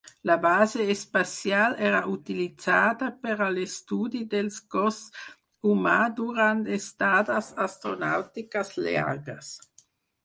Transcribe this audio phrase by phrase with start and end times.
[0.27, 4.97] La Base Espacial era utilitzada per a l’estudi del cos
[5.73, 9.57] humà durant estades astronàutiques llargues.